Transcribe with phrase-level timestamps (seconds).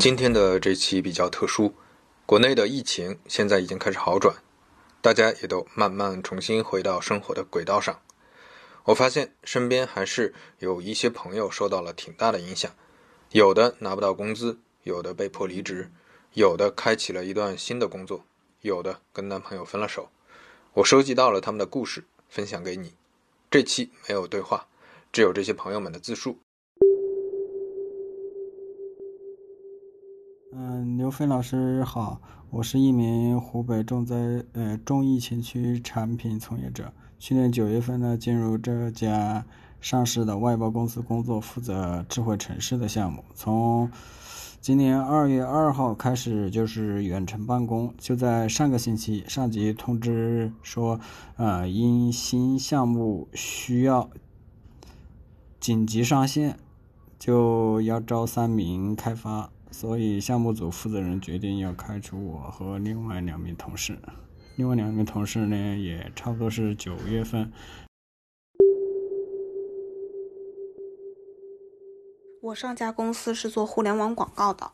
[0.00, 1.74] 今天的这期比较特殊，
[2.24, 4.34] 国内的疫情现在已经开始好转，
[5.02, 8.00] 大家也都慢慢重新回到生活的轨道上。
[8.84, 12.74] 我发现身边还是有一些朋友受到了挺大的影响，
[13.32, 15.90] 有的拿不到工资，有的被迫离职，
[16.32, 18.24] 有的开启了一段新的工作，
[18.62, 20.08] 有的跟男朋友分了手。
[20.72, 22.94] 我收集到了他们的故事，分享给你。
[23.50, 24.66] 这期没有对话，
[25.12, 26.38] 只有这些朋友们的自述。
[30.52, 34.16] 嗯，刘飞老师好，我是一名湖北重灾
[34.52, 36.92] 呃重疫情区产品从业者。
[37.20, 39.46] 去年九月份呢，进入这家
[39.80, 43.22] 上市的外包公司工作，负责智慧城市的项目。
[43.32, 43.88] 从
[44.60, 50.98] 今年二月二号开始就是远程办公，就在上个星期，上级通知说，
[51.36, 54.10] 呃，因新项目需要
[55.60, 56.58] 紧急上线，
[57.20, 63.98] 就要招三名开发，所以项目组负责人决定要开除我和另外两名同事。
[64.56, 67.50] 另外两名同事呢，也差不多是九月份。
[72.42, 74.72] 我上家公司是做互联网广告的，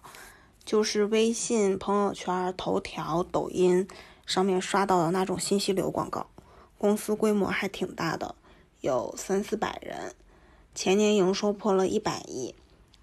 [0.65, 3.87] 就是微信朋友圈、头条、抖音
[4.25, 6.27] 上面刷到的那种信息流广告。
[6.79, 8.35] 公司规模还挺大的，
[8.81, 10.13] 有三四百人，
[10.75, 12.55] 前年营收破了一百亿，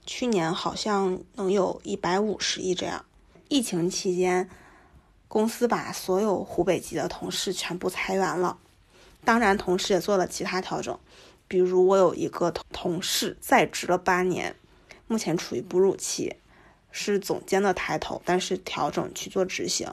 [0.05, 3.05] 去年好像能有一百五十亿这样。
[3.47, 4.49] 疫情期间，
[5.27, 8.57] 公司把所有湖北籍的同事全部裁员了，
[9.23, 10.97] 当然同时也做了其他调整。
[11.47, 14.55] 比如我有一个同同事在职了八年，
[15.07, 16.35] 目前处于哺乳期，
[16.91, 19.87] 是总监的抬头，但是调整去做执行。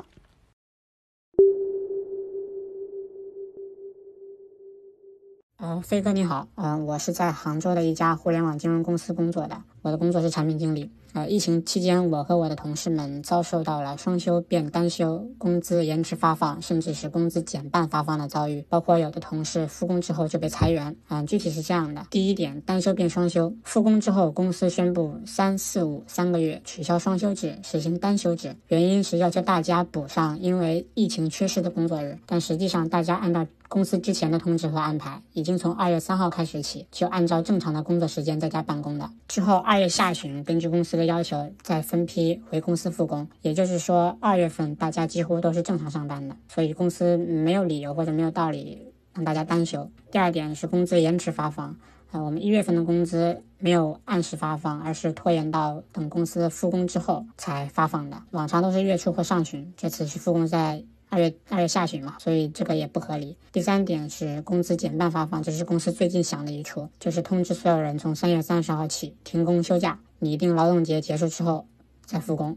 [5.61, 10.91] 呃，飞哥你好，嗯，我是在杭州的一家互联网金融公司工作的，我的工作是产品经理。
[11.13, 18.65] 呃，疫情期间，我和我的同事们遭受到了双休变单休、工资延迟发放，甚至是工资减半发放的遭遇。
[18.71, 20.97] 包括有的同事复工之后就被裁员。
[21.11, 32.17] 嗯，具体是这样的：第一点，单休变双休，复工之后，公司宣布三四五三个月取消双休制，实行单休制，原因是要求大家补上因为疫情缺失的工作日。
[32.25, 39.13] 但实际上，大家按照公司之前的通知和安排，已经从二月三号开始起，就按照正常的工作时间在家办公了。
[39.29, 43.29] 之后二月下旬，根据公司的要求，再分批回公司复工。
[43.43, 49.89] 也就是说，二月份大家几乎都是正常上班的，所以公司没有理由或者没有道理让大家单休。
[50.11, 51.77] 第二点是工资延迟发放，
[52.11, 58.21] 啊，我们一月份的工资没有按时发放，而是拖延到等公司复工之后才发放的。
[58.33, 60.83] 往常都是月初或上旬，这次是复工在。
[61.11, 63.37] 二月二月下旬嘛，所以这个也不合理。
[63.51, 71.67] 第三点是工资减半发放，这是公司最近想的一出，就是通知所有人从三月三十号起停工休假，拟定劳动节结束之后
[72.07, 72.57] 再复工，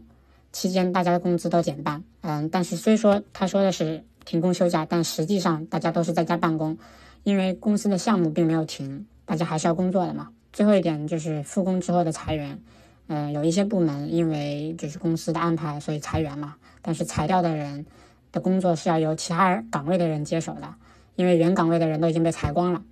[0.52, 2.04] 期间大家的工资都减半。
[2.20, 6.78] 嗯，但是虽说他说的是停工休假，但实际上大家都是在家办公，
[7.24, 10.28] 因为公司的项目并没有停，大家还是要工作的嘛。
[10.52, 12.56] 最后一点就是复工之后的裁员，
[13.08, 17.84] 嗯，有一些部门因为就是公司的安排，所以裁员嘛，但是裁掉的人。
[18.34, 20.74] 的工作是要由其他岗位的人接手的，
[21.14, 22.82] 因为原岗位的人都已经被裁光了。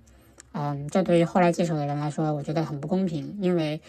[0.53, 3.81] 嗯，这对于后来接手的人来说，我觉得很不公平，因为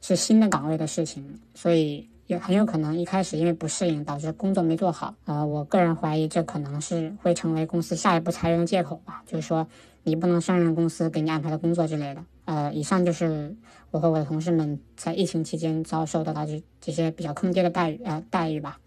[0.00, 5.14] 是新的岗位的事情，所以也很有可能一开始因为不适应导致工作没做好。
[5.26, 9.66] 呃，我个人怀疑这可能是会成为公司下一步裁员的借口吧，就是说
[10.04, 12.24] 你不能胜任公司给你安排的工作之类的。
[12.44, 13.54] 呃，以上就是
[13.90, 18.78] 我和我的同事们在疫情期间遭受到的这这些比较坑爹的待遇呃待遇吧。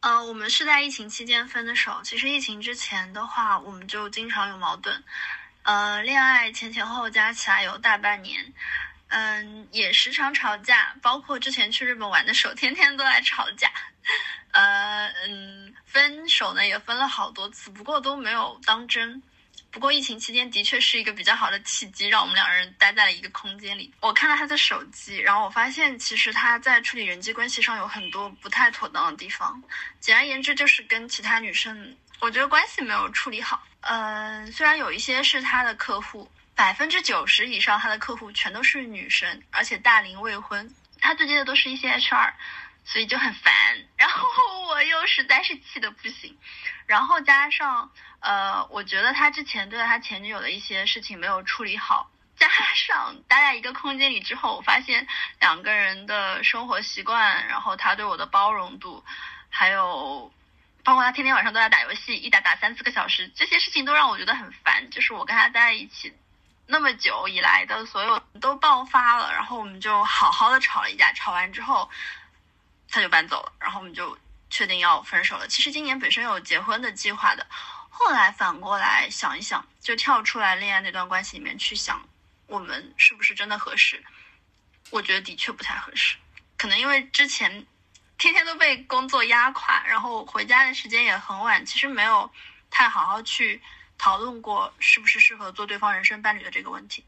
[0.00, 2.00] 呃，我们是在疫情期间分的手。
[2.04, 5.02] 其实疫情之前的话，我们就经常有矛盾。
[5.64, 8.52] 呃，恋爱前前后后加起来有大半年，
[9.08, 10.94] 嗯，也时常吵架。
[11.02, 13.68] 包括之前去日本玩的时候，天天都在吵架。
[14.52, 19.20] 呃，嗯，分手呢也分了好多次，不过都没有当真。
[19.78, 23.94] 不过疫情期间的确是一个比较好的契机，让我们两个人待在了一个空间里。
[24.00, 29.62] 我看了他的手机，然后我发现其实他在处理人际关系上有很多不太妥当的地方。
[30.00, 33.62] 简而言之，就是跟其他女生，我觉得关系没有处理好。
[33.82, 40.68] 嗯，虽然有一些是他的客户，百分之九十以上他的客户全都是女生，而且大龄未婚。
[41.00, 42.32] 他对接的都是一些 HR。
[42.90, 43.52] 所以就很烦，
[43.98, 44.26] 然后
[44.68, 46.38] 我又实在是气得不行，
[46.86, 55.06] 然后加上呃，我觉得他之前对他前女友的一些事情没有处理好，加上待在一个空间里之后，我发现
[55.38, 59.04] 两个人的生活习惯，然后他对我的包容度，
[59.50, 60.32] 还有
[60.82, 64.88] 包括他天天晚上都在打游戏，一打打三四个小时，这些事情都让我觉得很烦。
[64.90, 66.16] 就是我跟他待在一起，
[66.66, 71.90] 那么久以来的所有都爆发了，然后我们就好好的吵了一架，吵完之后
[72.88, 74.18] 他就搬走了，然后我们就
[74.50, 75.46] 确定要分手了。
[75.46, 77.46] 其实今年本身有结婚的计划的，
[77.90, 82.08] 后来反过来想一想，就跳出来恋爱那段关系里面去想，
[82.46, 84.02] 我们是不是真的合适？
[84.90, 86.16] 我觉得的确不太合适，
[86.56, 87.66] 可能因为之前
[88.16, 92.30] 天天都被工作压垮，然后回家的时间也很晚，其实没有
[92.70, 93.60] 太好好去。
[94.00, 97.04] 讨论过是不是适合做对方人生伴侣的这个问题。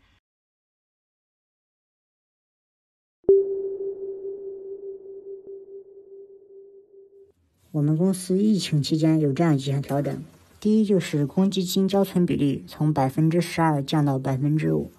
[7.73, 10.21] 我们公司疫情期间有这样几项调整：
[10.59, 14.91] 第一，就是公积金交存比例从百分之十二降到百分之五；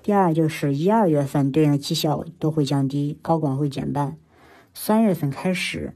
[0.00, 4.12] 第二，就是一二月份对应的绩效都会降低，高管会减半；
[4.72, 5.92] 三月份开始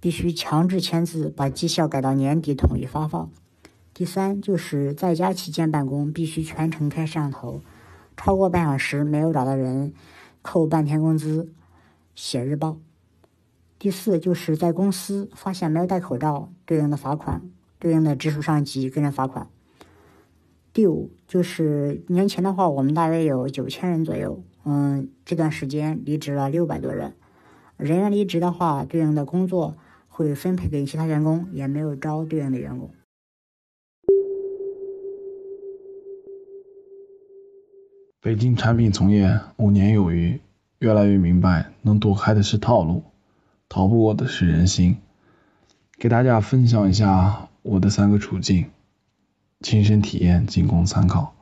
[0.00, 3.30] 必须强制签字，把绩效改到年底统一发放。
[3.94, 7.60] 第三就是在家期间办公必须全程开摄像头，
[8.16, 9.92] 超过半小时没有找到人，
[10.42, 11.52] 扣半天工资，
[12.16, 12.78] 写日报。
[13.80, 17.40] 第四就是在公司发现没有戴口罩，对应的罚款，
[17.78, 19.48] 对应的直属上级跟着罚款。
[20.74, 27.14] 第五就是年前的话，我们大约有九千人左右，嗯，这段时间离职了六百多人，
[27.78, 29.74] 人员离职的话，对应的工作
[30.08, 32.90] 会分配给其他员工，也没有招对应的员工。
[38.20, 40.38] 北京产品从业五年有余，
[40.80, 43.02] 越来越明白，能躲开的是套路，
[43.70, 44.98] 逃不过的是人心。
[45.96, 48.66] 给大家分享一下我的三个处境，
[49.60, 51.34] 亲身体验仅供参考。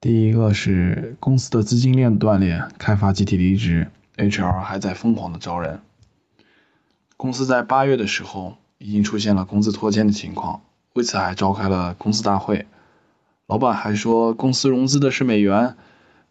[0.00, 5.80] 第一个是公司的资金链断裂，开发集体离职，HR 还在疯狂的招人。
[7.18, 10.62] 公司在八月的时候已经出现了工资拖欠的情况，
[10.94, 12.66] 为此还召开了公司大会。
[13.46, 15.76] 老板还说，公司融资的是美元，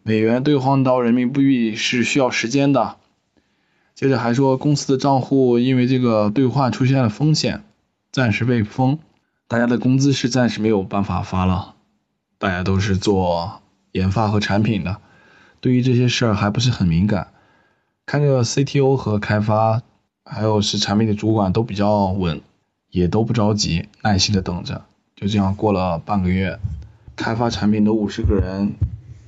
[0.02, 2.96] 美元兑换到人民币是需要时间的。
[3.94, 7.64] 接着还说，公司的账户因为这个兑换出现了风险，
[8.10, 8.98] 暂时被封，
[9.48, 11.74] 大家的工资是暂时没有办法发了。
[12.38, 13.60] 大家都是做
[13.92, 14.96] 研发和产品的，
[15.60, 17.28] 对于这些事儿还不是很敏感。
[18.04, 19.82] 看着 CTO 和开发，
[20.24, 22.40] 还有是产品的主管都比较稳，
[22.90, 24.84] 也都不着急，耐心的等着。
[25.14, 26.58] 就这样过了半个月。
[27.14, 28.72] 开发产品的五十个人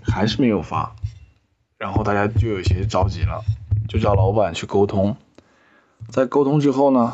[0.03, 0.97] 还是没有发，
[1.79, 3.45] 然后大家就有些着急了，
[3.89, 5.17] 就叫老板去沟通。
[6.09, 7.13] 在沟通之后呢，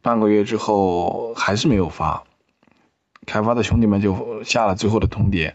[0.00, 2.24] 半个月之后还是没有发，
[3.26, 5.54] 开发的兄弟们就下了最后的通牒，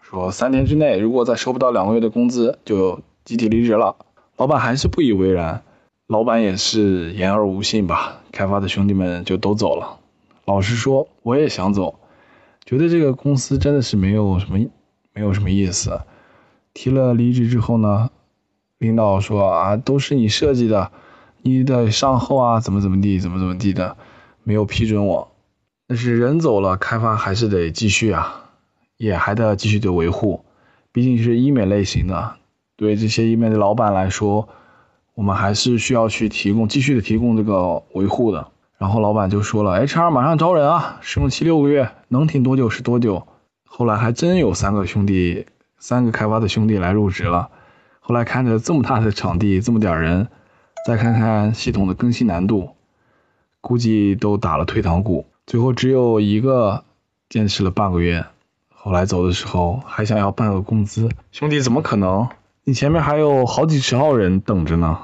[0.00, 3.96] 说三天之内如果再收不到两个月的工资，就集体离职了。
[4.36, 5.62] 老板还是不以为然，
[6.06, 9.98] 老板也是言而无信吧，开发的兄弟们就都走了。
[10.44, 11.98] 老实说，我也想走。
[12.64, 14.58] 觉得这个公司真的是没有什么，
[15.12, 16.02] 没有什么意思。
[16.72, 18.10] 提了离职之后呢，
[18.80, 20.90] 领导说啊，都是你设计的，
[21.42, 23.98] 你的上后啊，怎么怎么地，怎么怎么地的，
[24.42, 25.32] 没有批准我。
[25.86, 28.46] 但是人走了，开发还是得继续啊，
[28.96, 30.46] 也还得继续的维护，
[30.92, 32.36] 毕竟是医美类型的，
[32.76, 34.48] 对这些医美的老板来说，
[35.14, 38.48] 我们还是需要去提供继续的提供这个维护的。
[38.78, 43.26] 然后老板就说了，HR 马上招人啊，试用期六个月，能挺多久是多久。
[43.66, 45.44] 后来还真有三个兄弟，
[45.78, 47.50] 三个开发的兄弟来入职了。
[48.00, 50.26] 后来看着这么大的场地，这么点人，
[50.86, 52.70] 再看看系统的更新难度，
[53.60, 55.26] 估计都打了退堂鼓。
[55.46, 56.84] 最后只有一个
[57.28, 58.26] 坚持了半个月，
[58.74, 61.08] 后来走的时候还想要半个工资。
[61.30, 62.28] 兄弟，怎么可能？
[62.64, 64.98] 你前面还有好几十号人等着呢。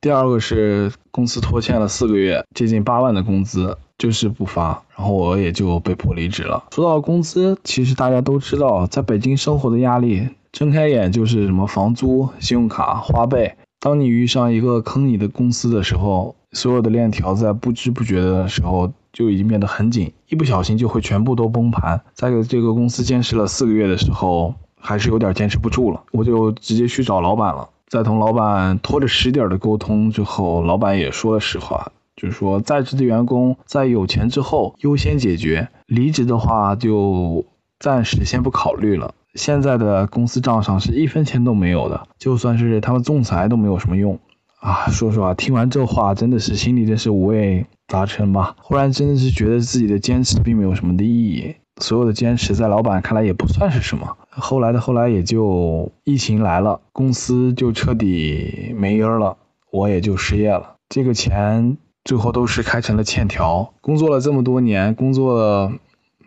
[0.00, 6.64] 第二个是公司拖欠了四个月，接近八万的工资，就是不发，然后我也就被迫离职了。
[6.72, 13.56] 说到工资，其实大家都知道，在北京生活的压力，睁开眼就是什么房租、信用卡、花呗。
[13.78, 22.00] 当你遇上一个坑你的公司的时候，所有的链条在不知不觉的时候就已经变得很紧，一不小心就会全部都崩盘。
[22.12, 27.68] 在这个公司坚持了四个月的时候，还是有点坚持不住了，我就直接去找老板了。
[27.86, 37.44] 在同老板拖着实底的沟通之后，老板也说了实话，就是说在职的员工在有钱之后优先解决，离职的话就
[37.78, 39.14] 暂时先不考虑了。
[39.34, 44.20] 现在的公司账上是一分钱都没有的，就算是他们仲裁都没有什么用
[44.60, 44.88] 啊！
[44.90, 48.56] 说实话，听完这话真的是心里真是五味杂陈吧。
[48.60, 51.56] 忽然真的是觉得自己的坚持并没有什么的意义。
[51.80, 54.18] 所有的坚持在老板看来也不算是什么。
[54.28, 59.38] 后来的后来也就疫情来了，公司就彻底没音儿了，
[59.70, 60.74] 我也就失业了。
[60.90, 63.72] 这个钱最后都是开成了欠条。
[63.80, 65.72] 工作了这么多年，工作了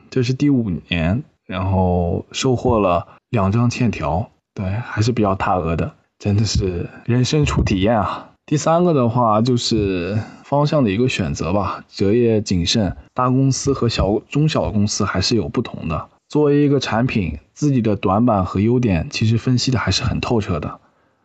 [0.09, 8.31] 这是第五年，然后收获了两张欠条，对，还是比较大额的，真的是人生初体验啊。
[8.45, 16.09] 第三个的话就是方向的一个选择吧，择业谨慎，大公司和小中小公司还是有不同的。
[16.29, 20.79] 作为一个产品，自己的短板和优点其实分析的还是很透彻的。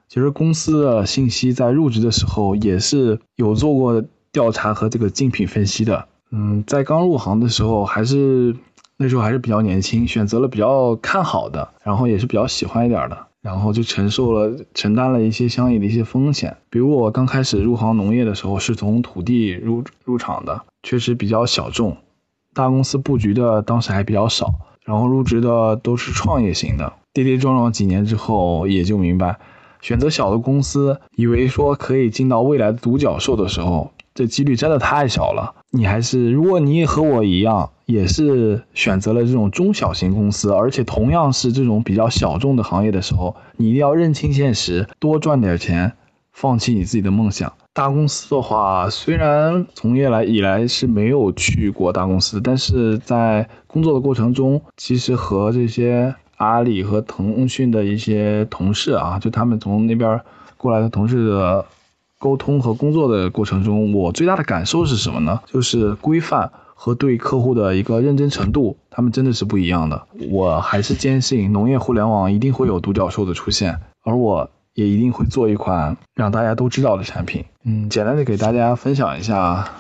[0.09, 6.09] 其实公司的信息在入职的时候也是有做过调查和这个竞品分析的。
[6.31, 8.57] 嗯，在刚入行的时候还是
[8.97, 13.27] 那时候还是比较年轻，选择了比较看好的，然后也是比较喜欢一点的。
[13.43, 21.97] 然后就承受了、承担了一些相应的一些风险，比如我刚开始入行农业的时候，是从土地入入场的，确实比较小众，
[22.53, 29.39] 大公司布局的当时还比较少，然后入职的都是创业型的，跌跌撞撞几年之后，也就明白，
[29.81, 33.91] 选择小的公司，以为说可以进到未来的独角兽的时候。
[34.21, 45.95] 这几率真的太小了，你还是如果你也和我一样，也是选择了这种中小型公司，而且同样是这种比较小众的行业的时候，你一定要认清现实，多赚点钱，
[46.33, 47.55] 放弃你自己的梦想。
[47.73, 60.21] 大公司的话，虽然从业来以来是没有去过大公司，但是在工作的过程中，其实和这些阿里和腾讯的一些同事啊，就他们从那边
[60.59, 61.65] 过来的同事的。
[62.21, 65.41] 沟通和工作的过程中，我最大的感受是什么呢？
[65.47, 70.07] 就是规范和对客户的一个认真程度，他们真的是不一样的。
[70.31, 77.47] 我还是坚信农业互联网一定会有独角兽的出现，而我也一定会做一款让大家都知道的产品。
[77.65, 79.71] 嗯，简单的给大家分享一下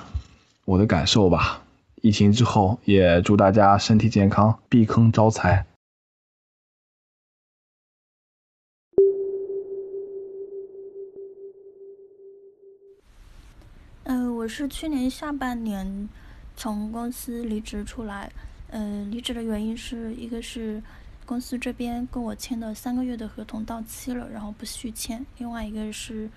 [0.64, 1.60] 我的感受吧。
[2.00, 5.66] 疫情之后，也祝大家身体健康，避坑招财。
[14.10, 16.08] 嗯我是去年下半年
[16.56, 18.28] 从公司离职出来，
[18.70, 20.82] 嗯，离职的原因是一个是
[21.24, 26.28] 公司这边跟我签的三个月的合同到期了，然后不续签；另外一个是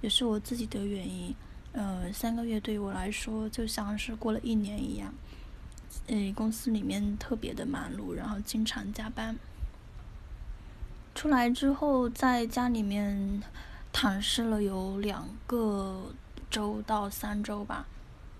[0.00, 1.32] 也是我自己的原因，
[1.70, 5.14] 呃，三个月对于我来说就像是过了一年一样，
[6.08, 9.36] 呃，公司里面特别的忙碌，然后经常加班。
[11.14, 13.40] 出来之后在家里面
[13.92, 16.12] 躺尸了有两个。
[16.50, 17.86] 周到三周吧，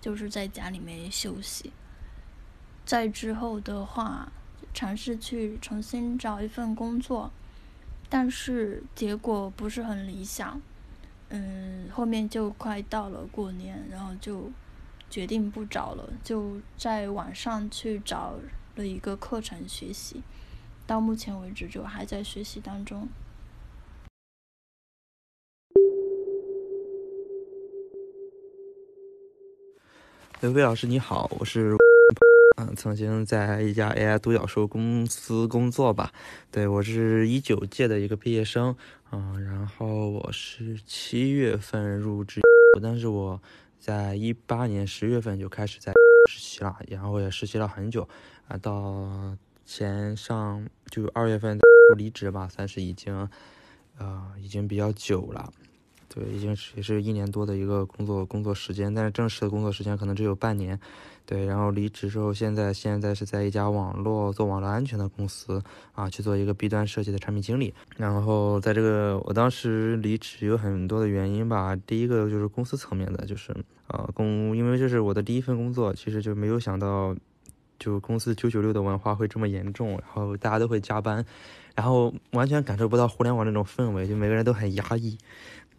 [0.01, 1.71] 就是在家里面休息。
[2.85, 4.31] 再之后的话，
[4.73, 7.31] 尝试去重新找一份工作，
[8.09, 10.61] 但是结果不是很理想。
[11.29, 14.51] 嗯，后面就快到了过年，然后就
[15.09, 18.33] 决定不找了，就在网上去找
[18.75, 20.21] 了一个课程学习。
[20.85, 23.07] 到目前为止，就还在学习当中。
[30.49, 31.75] 魏老师你好，我是
[32.57, 36.11] 嗯，曾经在一家 AI 独角兽公司工作吧。
[36.51, 38.75] 对我是一九届的一个毕业生，
[39.11, 42.41] 嗯，然后我是七月份入职，
[42.81, 43.39] 但是我
[43.79, 45.93] 在一八年十月份就开始在
[46.27, 48.09] 实习了，然后也实习了很久
[48.47, 51.59] 啊，到前上就二月份
[51.95, 53.29] 离职吧，算是已经
[53.99, 55.53] 呃已经比较久了。
[56.13, 60.77] 对，已经是也是一年多的一个工作工作时间，但是正式的工作时间可能只有半年。
[61.25, 65.63] 对，然后离职之后，现在现在是在一家网络做网络安全的公司
[65.93, 67.73] 啊，去做一个 B 端设计的产品经理。
[67.95, 73.55] 然后在这个我当时离职有很多的原因吧，第一个就是公司层面的，就是
[73.87, 77.15] 呃公，因为这是我的第一份工作，其实就没有想到，
[77.79, 81.23] 就公司九九六的文化会这么严重，然后大家都会加班，
[81.75, 85.17] 然后完全感受不到互联网那种氛围，就每个人都很压抑。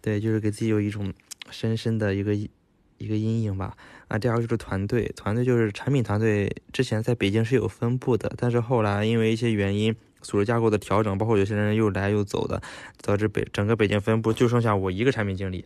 [0.02, 1.10] 对，就是给自己有一种
[1.50, 3.74] 深深的一个一个阴影吧。
[4.08, 12.60] 啊，第二个就是团队，团队就是产品团队，之前在北京是有分布的，但是后来因为一些原因，组织架构的调整，包括有些人又来又走的，
[13.00, 15.64] 导致北整个北京分部就剩下我一个产品经理。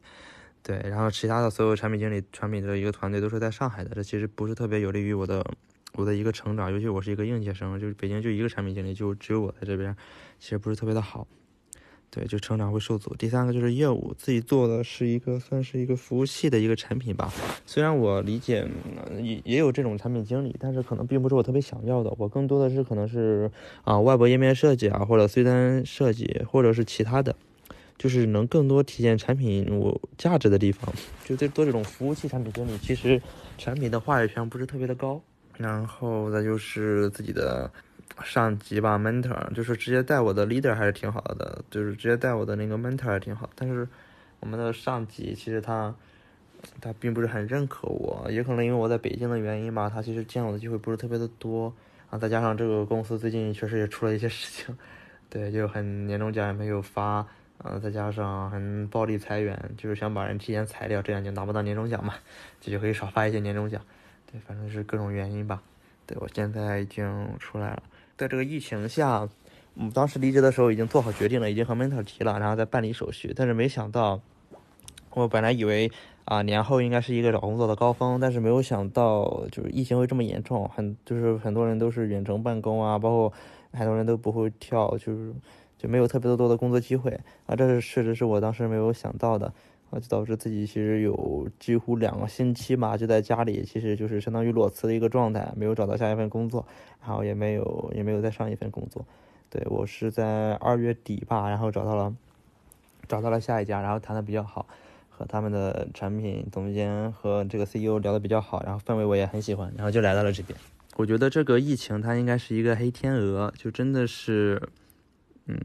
[0.63, 5.45] 对，然后其他的所有产品经理、产品的一个团队都是在上海的，这其实不是特别有利于我的
[5.95, 9.97] 我的一个成长，尤其我是一个应届生，就是北京就一个产品经理，就只有我在这边，
[10.39, 11.27] 其实不是特别的好。
[12.11, 13.15] 对，就成长会受阻。
[13.17, 17.31] 第三个就是业务，自己做的是一个算是一个服务器的一个产品吧。
[17.67, 18.67] 虽然我理解
[19.21, 22.11] 也也有这种产品经理，但是可能并不是我特别想要的。
[22.17, 23.51] 我更多的是可能是
[23.85, 27.37] 啊外部页面设计啊，或者 C 端设计，或者是其他的，
[27.99, 30.91] 就是能更多体现产品我价值的地方。
[31.23, 33.21] 就做这种服务器产品经理，其实
[33.59, 35.21] 产品的话语权不是特别的高。
[35.59, 37.71] 然后再就是自己的。
[38.25, 43.49] 上级吧，mentor 就是直接带我的 leader 还是挺好的，就是直接带我的那个 mentor 还挺好。
[43.55, 43.87] 但是
[44.41, 45.95] 我们的上级其实他
[46.81, 51.73] 他并不是很认可我，也可能因为我在北京的原因吧，他其实见我的机会不是特别的多
[52.11, 52.19] 啊。
[52.19, 54.77] 再加上这个公司最近确实也出了一些事情，
[55.29, 57.27] 对，就很年终奖也没有发，
[57.59, 62.15] 嗯，再加上很暴力裁员，就是想把人提前裁掉，这样就拿不到年终奖嘛，
[62.61, 63.81] 这就可以少发一些年终奖。
[64.31, 65.63] 对，反正是各种原因吧。
[66.07, 67.83] 对我现在已经出来了，
[68.17, 69.29] 在这个疫情下，
[69.75, 74.21] 嗯，当时离职的时候已经做好决定了，已经和 mentor 提了，然后再办理手续，但是没想到，
[75.11, 75.91] 我本来以为。
[76.27, 83.33] 啊，年后应该是一个找工作的高峰，但是没有想到就是疫情会这么严重，很就是很多人都是远程办公啊，包括
[83.73, 85.33] 很多人都不会跳，就是
[85.79, 87.13] 就没有特别多的工作机会
[87.47, 89.55] 啊，这是确实是我当时没有想到的
[89.91, 96.67] 啊，就导致自己其实有几乎两个星期吧，就在家里，其实就是相当于裸辞的一个状态，没有找到下一份工作，
[97.05, 99.05] 然后也没有也没有再上一份工作，
[99.51, 102.15] 对我是在二月底吧，然后找到了
[103.09, 104.67] 找到了下一家，然后谈的比较好。
[105.19, 110.55] 和他们的产品总监和这个 CEO 聊的比较好，然后氛围我也很喜欢，然后就来到了这边。
[110.97, 114.61] 我觉得这个疫情它应该是一个黑天鹅，就真的是，
[115.47, 115.59] 嗯，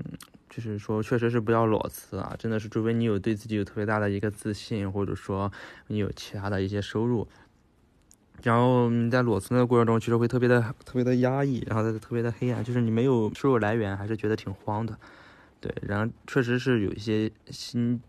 [0.52, 5.52] 就是说确实是不要裸辞啊，真的是除非你有对自己有特别大的一个自信，或者说
[5.88, 7.28] 你有其他的一些收入，
[8.44, 14.96] 然后你在裸辞的过程中其实会特别的特别的压抑，然后特别的黑暗，就是你没有收入来源，还是觉得挺慌的。
[15.60, 18.00] 对，然后确实是有一些心。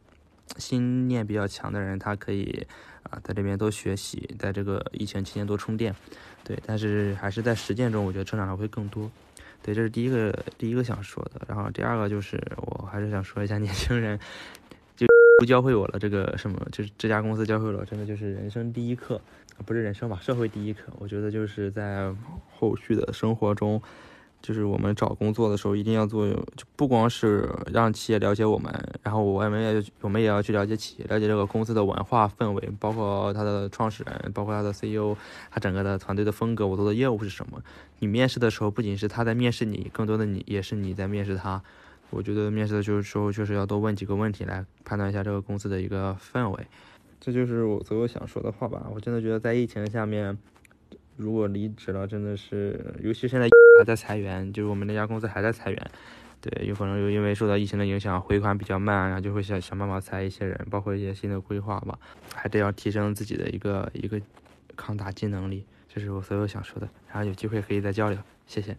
[0.59, 2.67] 心念比较强的人，他可以
[3.05, 5.95] 啊，在这边多学习，在这个疫情期间多充电，
[6.45, 6.59] 对。
[6.67, 9.11] 但是还是在实践中，我觉得成长的会更多。
[9.63, 11.41] 对，这是第一个第一个想说的。
[11.49, 14.19] 然后第二个就是，我还是想说一下年轻人，
[14.97, 15.07] 就
[15.47, 19.21] 教会我了这个什么，就是这家公司教会了，真的就是人生第一课，
[19.65, 20.93] 不是人生吧，社会第一课。
[20.99, 22.13] 我觉得就是在
[22.51, 23.81] 后续的生活中。
[24.43, 28.71] 就是我们找工作的时候，一定要做，就不光是让企业了解我们，
[29.03, 35.17] 然后我们也我们也要去了解企业，了解这个公司的文化氛围，包括他的创始人，包括他的 CEO，
[35.49, 37.63] 他整个的团队的风格，我做的业务是什么。
[38.01, 41.63] 你面试的时候，不仅是他在面试你，更多的你也是你在面试他。
[42.11, 46.67] 我觉得面试的时候确实要多问几个问题，来判断一下这个公司的一个氛围。
[47.21, 48.89] 这就是我所有想说的话吧。
[48.93, 50.37] 我真的觉得在疫情下面。
[51.17, 53.49] 如果离职了，真的是，尤其现在
[53.79, 55.91] 还在裁员，就是我们那家公司还在裁员，
[56.41, 61.99] 对，有可能又因为受到疫情的影响，回款比较慢，然后就会想想办法裁一些人，包括一些新的规划吧，
[62.35, 64.21] 还得要提升自己的一个一个
[64.75, 68.77] 抗打击能力，这是我所有想说的，然后有机会可以再交流，谢谢。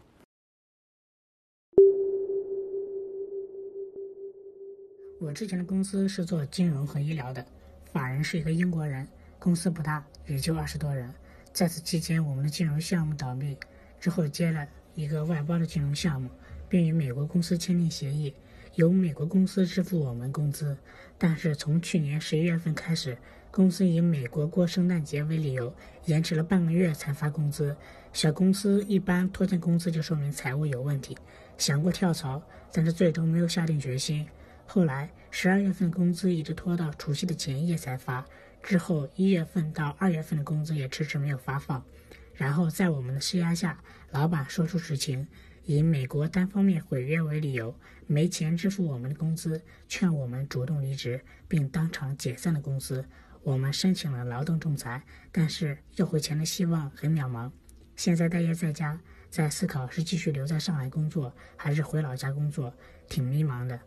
[5.22, 7.46] 我之前的公司是做金融和医疗的，
[7.94, 9.08] 法人是一个英国人，
[9.40, 11.10] 公司不大，也就二十多人。
[11.54, 13.56] 在此期间，我们的金融项目倒闭，
[14.00, 16.28] 之后接了一个外包的金融项目，
[16.68, 18.34] 并与美国公司签订协议，
[18.74, 20.76] 由美国公司支付我们工资。
[21.20, 23.16] 但是从去年十一月份开始，
[23.52, 25.72] 公司以美国过圣诞节为理由，
[26.06, 27.78] 延迟了半个月才发工资。
[28.14, 31.16] 小公司一般拖欠工资就说明财务有问题。
[31.60, 34.28] 想过跳槽，但是最终没有下定决心。
[34.66, 38.26] 后来十二月份工资一直拖到除夕的前夜才发。
[38.64, 41.86] 之后一月份到二月份的工资也迟迟没有发放，
[42.34, 43.78] 然后在我们的施压下，
[44.12, 45.28] 老板说出实情，
[45.66, 53.06] 以美国单方面毁约为理由，没钱支付我们的工资，劝我们主动离职，并当场解散了公司。
[53.44, 57.52] 我们申请了劳动仲裁，但是要回钱的希望很渺茫。
[57.98, 58.98] 现在待业在家，
[59.30, 62.74] 在思考是继续留在上海工作，还是回老家工作，
[63.10, 63.78] 挺迷茫的。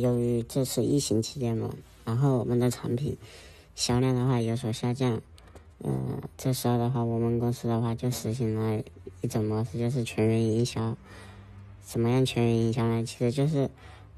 [0.00, 3.16] 由于这次疫情期间嘛，然后我们的产品
[3.74, 5.20] 销量的话有所下降，
[5.78, 5.92] 呃，
[6.36, 8.82] 这时候的话，我们公司的话就实行了
[9.20, 10.96] 一种模式，就是全员营销。
[11.82, 13.04] 怎么样全员营销呢？
[13.04, 13.70] 其实就是，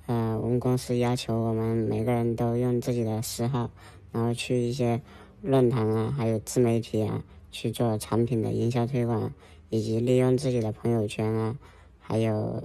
[0.07, 3.71] 呃，我们公司要求我们每个人都用自己的私号，
[4.13, 5.01] 然后去一些
[5.41, 9.33] 论坛啊，还有自媒体啊去做产品的营销推广，
[9.69, 11.57] 以及利用自己的朋友圈啊，
[12.01, 12.65] 还有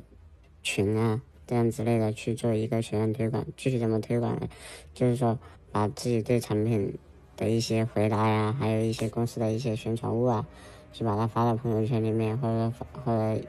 [0.63, 1.21] 群啊。
[1.47, 4.47] 这样之类的去做一个全员推广，具体怎么推广呢？
[4.93, 5.37] 就是说
[5.71, 6.97] 把自己对产品
[7.37, 10.47] 的一些回答呀，还有一些公司的一些宣传物啊，
[10.93, 13.41] 去把它发到朋友圈里面，或者或者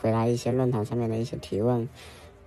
[0.00, 1.88] 回答一些论坛上面的一些提问，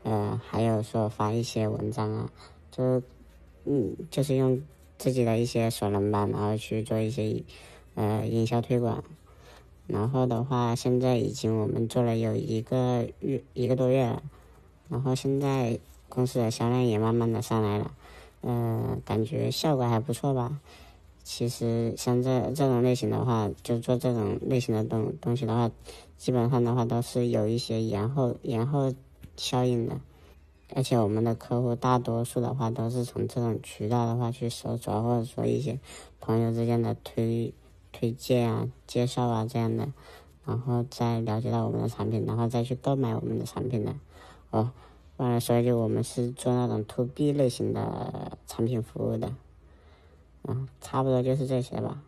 [0.04, 2.32] 呃，还有说发一些文章啊，
[2.72, 3.02] 就
[3.66, 4.62] 嗯，就是用
[4.98, 7.44] 自己的一些所能吧，然后去做一些
[7.96, 9.04] 呃营销推广。
[9.88, 14.24] 然后的话，现在已经我们做了有一个月一个多月了。
[14.90, 17.92] 然后现在公司的销量也慢慢的上来了，
[18.42, 20.60] 嗯，感觉效果还不错吧。
[21.24, 25.72] 其实像这这种类型的话，就做这种类型的东东西的话，
[26.18, 28.94] 基本上的话都是有一些延后延后
[29.36, 30.00] 效应的。
[30.76, 35.80] 而且我们的客户大多数的话都是从这种渠道的话去搜索，或者说一些
[36.20, 37.54] 朋友之间的推
[37.92, 39.92] 推荐啊、介绍啊这样的，
[40.46, 43.96] 然后再了解到我们的产品，然后再去购买我们的产品的。
[44.56, 44.72] 哦，
[45.18, 49.36] 完了，所以就我们是做那种 to B 类型的产品服务的。
[50.44, 52.02] 嗯，差不多就是这些吧。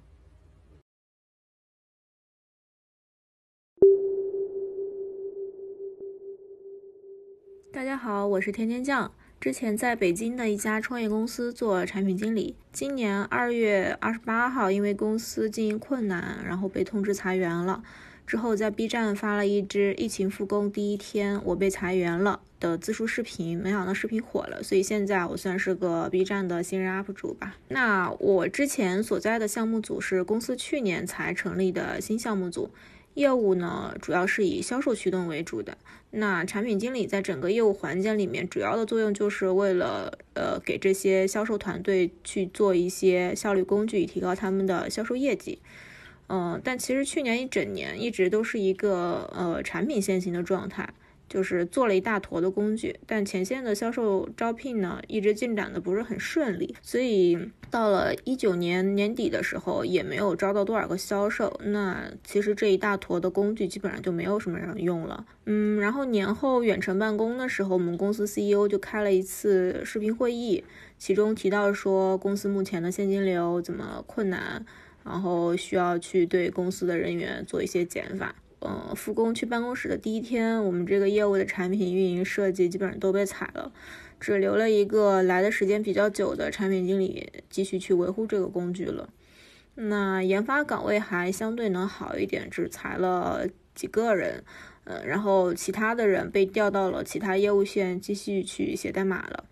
[7.73, 9.11] 大家好，我是甜甜酱。
[9.41, 12.55] 之前在北京的一家创业公司做产品经理。
[12.71, 17.83] 今年二月二十八号，因为公司经营困难，然后被通知裁员了。
[18.27, 27.55] 之后在 B 站发了一支疫情复工第一天我被裁员了的自述视频，没想到视频火了，所以现在我算是个 B 站的新人 UP 主吧。
[27.69, 32.69] 那我之前所在的项目组是公司去年才成立的新项目组。
[33.13, 35.75] 业务呢，主要是以销售驱动为主的。
[36.11, 45.57] 那产品经理在整个业务环节里面，主要的作用就是为了呃给这些销售团队去做一些效率工具，提高他们的销售业绩。
[46.27, 50.89] 嗯，但其实去年一整年一直都是一个呃产品先行的状态。
[51.29, 57.37] 就是做了一大坨的工具，但前线的销售招聘呢，一直进展的不是很顺利，所以
[57.69, 61.59] 到了一九年年底的时候，也没有招到多少个销售。
[61.65, 65.25] 那其实这一大坨的工具基本上就没有什么人用了。
[65.43, 70.63] 嗯，然后年后远程办公的时候，我们公司 CEO 就开了一次视频会议，
[70.97, 74.65] 其中提到说公司目前的现金流怎么困难，
[75.07, 78.35] 然后需要去对公司的人员做一些减法。
[78.59, 83.71] 嗯，复工去办公室的第一天，我们这个业务的产品运营设计基本上都被裁了，
[84.19, 89.09] 只留了一个来的时间比较久的产品经理继续去维护这个工具了。
[89.75, 94.43] 那研发岗位还相对能好一点，只裁了几个人，
[94.85, 99.45] 呃，然后其他的人被调到了其他业务线继续去写代码了。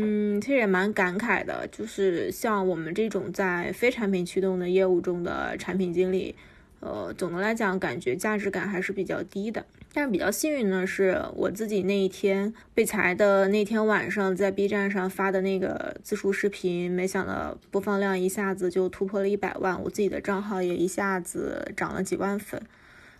[0.00, 6.36] 嗯，其实也蛮感慨的，就是像我们这种在非产品驱动的业务中的产品经理。
[6.78, 9.66] 呃，总的来讲，感觉价值感还是比较低的。
[9.92, 22.62] 但是比较幸运的是，我自己那一天被裁的那天晚上，在 B 站上发的那个自述视频，没想到播放量一下子就突破了一百万，我自己的账号也一下子涨了几万粉。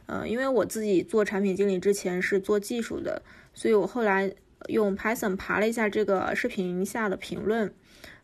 [0.07, 3.21] 呃，因为我自己做产品经理之前是做技术的，
[3.53, 4.33] 所以我后来
[4.67, 7.73] 用 Python 爬了一下这个视频下的评论。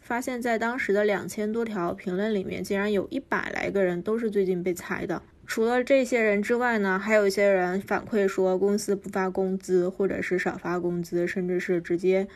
[0.01, 5.23] 发现，在当时的两千多条评论里面，竟然有一百来个人都是最近被裁的。
[5.47, 12.29] 除了这些人之外呢，还有一些人反馈说公司不发工资，或者是少发工资，甚至是直接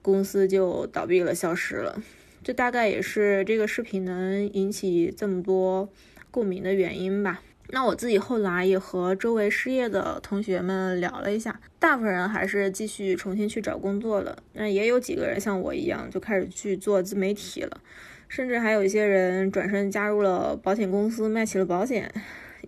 [0.00, 2.02] 公司就倒闭了、消失了。
[2.42, 5.90] 这大概也是这个视频能引起这么多
[6.30, 7.42] 共鸣的原因吧。
[7.74, 14.38] 那我自己后来也和周围失业的同学们聊了一下，大部分人还是继续重新去找工作了。
[14.52, 17.80] 那也有几个人像我一样，就开始去做自媒体了，
[18.28, 22.08] 甚至还有一些人转身加入了保险公司，卖起了保险，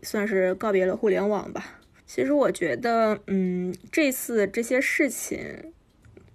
[0.03, 1.79] 算是告别了互联网吧。
[2.05, 5.73] 其实我觉得，嗯，这次这些事情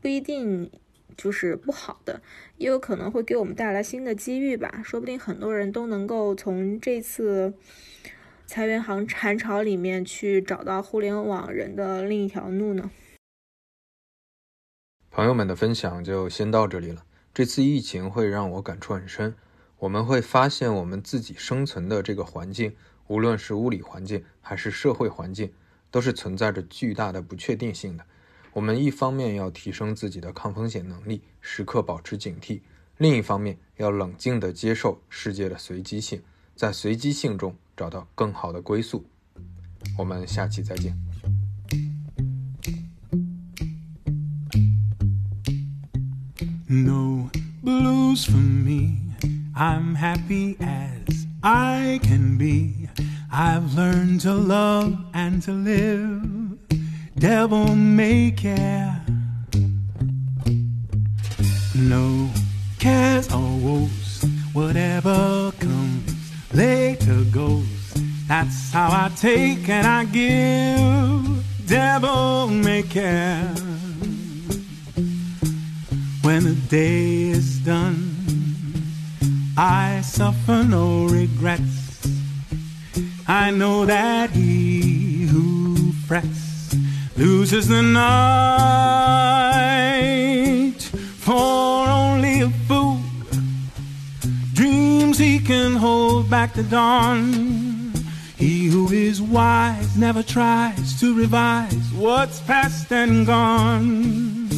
[0.02, 0.72] 不一定
[1.18, 2.22] 就是不好的，
[2.56, 4.82] 也有可能会给我们带来新的机遇吧。
[4.82, 7.54] 说不定很多人都能够从这次。
[8.46, 12.92] 裁员行寒潮里面去找到互联网人的另一条路呢？
[15.10, 17.06] 朋友们的分享就先到这里了。
[17.34, 19.36] 这次疫情会让我感触很深，
[19.80, 22.76] 我们会发现我们自己生存的这个环境，
[23.08, 25.54] 无论是物理环境还是社会环境，
[25.90, 28.06] 都是存在着巨大的不确定性的。
[28.52, 32.60] 我们一方面要提升自己的抗风险能力，时刻保持警惕；
[32.98, 36.22] 另一方面要冷静地接受世界的随机性，
[36.54, 37.56] 在随机性中。
[37.81, 39.05] 找到更好的归宿。
[39.97, 40.97] 我们下期再见。
[46.69, 47.31] No
[47.63, 49.15] blues for me.
[49.55, 52.89] I'm happy as I can be.
[53.33, 56.59] I've learned to love and to live.
[57.19, 59.01] Devil may care.
[61.75, 62.31] No
[62.79, 65.50] cares or woes, whatever comes later goes.
[68.44, 71.68] that's how I take and I give.
[71.68, 73.54] Devil may care.
[76.24, 78.16] When the day is done,
[79.56, 82.02] I suffer no regrets.
[83.28, 86.76] I know that he who frets
[87.16, 88.02] loses the night.
[91.20, 93.02] For only a fool
[94.54, 97.81] dreams he can hold back the dawn.
[98.42, 104.50] He who is wise never tries to revise what's past and gone.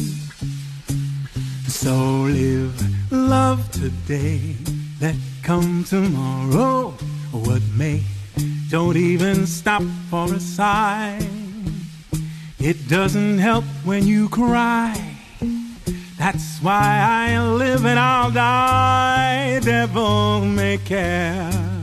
[1.68, 4.56] So live love today,
[5.02, 6.92] let come tomorrow,
[7.30, 8.02] what may.
[8.70, 11.20] Don't even stop for a sigh.
[12.58, 14.98] It doesn't help when you cry.
[16.16, 19.60] That's why I live and I'll die.
[19.60, 21.73] Devil may care